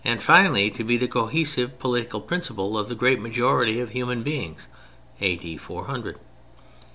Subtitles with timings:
[0.17, 4.67] finally to be the cohesive political principle of the great majority of human beings
[5.21, 6.19] (400 A.D.).